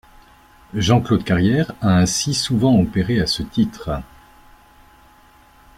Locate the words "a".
1.79-1.95